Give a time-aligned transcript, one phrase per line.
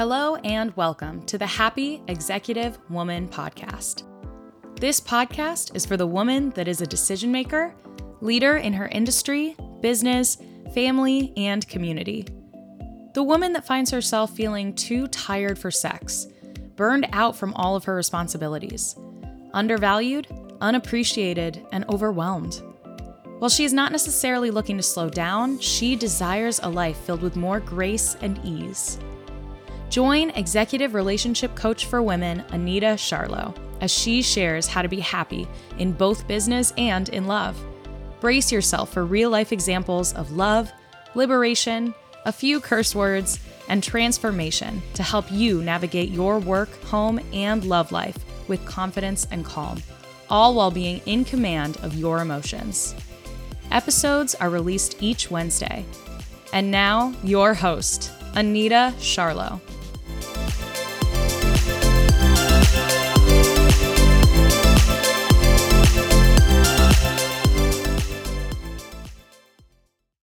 [0.00, 4.04] Hello, and welcome to the Happy Executive Woman podcast.
[4.80, 7.74] This podcast is for the woman that is a decision maker,
[8.22, 10.38] leader in her industry, business,
[10.72, 12.24] family, and community.
[13.12, 16.28] The woman that finds herself feeling too tired for sex,
[16.76, 18.96] burned out from all of her responsibilities,
[19.52, 20.26] undervalued,
[20.62, 22.62] unappreciated, and overwhelmed.
[23.38, 27.36] While she is not necessarily looking to slow down, she desires a life filled with
[27.36, 28.98] more grace and ease.
[29.90, 35.48] Join executive relationship coach for women, Anita Charlot, as she shares how to be happy
[35.78, 37.60] in both business and in love.
[38.20, 40.70] Brace yourself for real life examples of love,
[41.16, 41.92] liberation,
[42.24, 47.90] a few curse words, and transformation to help you navigate your work, home, and love
[47.90, 49.82] life with confidence and calm,
[50.28, 52.94] all while being in command of your emotions.
[53.72, 55.84] Episodes are released each Wednesday.
[56.52, 59.60] And now, your host, Anita Charlot.